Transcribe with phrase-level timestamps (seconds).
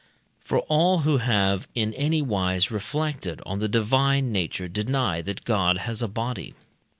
[0.39, 6.01] For all who have in anywise reflected on the divine nature deny that God has
[6.01, 6.55] a body.